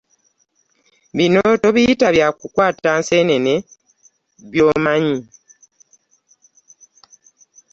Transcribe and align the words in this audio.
Bino 1.17 1.41
tobiyita 1.63 2.07
bya 2.15 2.27
kukwata 2.39 2.89
nseenene 2.99 3.53
by'omanyi. 4.51 5.19